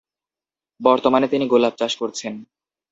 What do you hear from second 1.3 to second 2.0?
তিনি গোলাপ চাষ